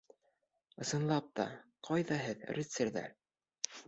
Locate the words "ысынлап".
0.85-1.27